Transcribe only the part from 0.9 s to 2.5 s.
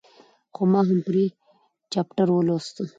پرې چپټر